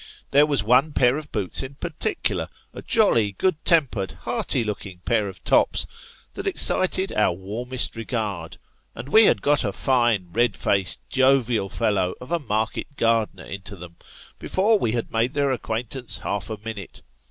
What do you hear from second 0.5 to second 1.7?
one pair of boots